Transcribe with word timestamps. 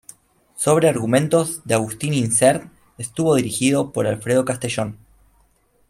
Sobre 0.55 0.89
argumentos 0.89 1.61
de 1.63 1.75
Agustín 1.75 2.15
Isern, 2.15 2.71
estuvo 2.97 3.35
dirigida 3.35 3.89
por 3.91 4.07
Alfredo 4.07 4.43
Castellón. 4.45 4.97